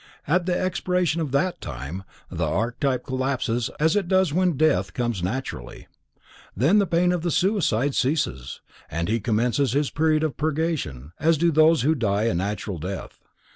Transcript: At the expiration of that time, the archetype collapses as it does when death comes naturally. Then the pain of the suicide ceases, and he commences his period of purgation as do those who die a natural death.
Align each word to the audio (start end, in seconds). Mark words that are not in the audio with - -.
At 0.25 0.47
the 0.47 0.59
expiration 0.59 1.21
of 1.21 1.31
that 1.31 1.61
time, 1.61 2.01
the 2.31 2.47
archetype 2.47 3.05
collapses 3.05 3.69
as 3.79 3.95
it 3.95 4.07
does 4.07 4.33
when 4.33 4.57
death 4.57 4.95
comes 4.95 5.21
naturally. 5.21 5.85
Then 6.57 6.79
the 6.79 6.87
pain 6.87 7.11
of 7.11 7.21
the 7.21 7.29
suicide 7.29 7.93
ceases, 7.93 8.61
and 8.89 9.07
he 9.07 9.19
commences 9.19 9.73
his 9.73 9.91
period 9.91 10.23
of 10.23 10.37
purgation 10.37 11.11
as 11.19 11.37
do 11.37 11.51
those 11.51 11.83
who 11.83 11.93
die 11.93 12.23
a 12.23 12.33
natural 12.33 12.79
death. 12.79 13.19